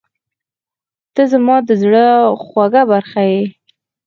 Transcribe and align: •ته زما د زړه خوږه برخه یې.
•ته 1.13 1.23
زما 1.31 1.55
د 1.67 1.69
زړه 1.81 2.05
خوږه 2.43 2.81
برخه 2.91 3.21
یې. 3.31 3.41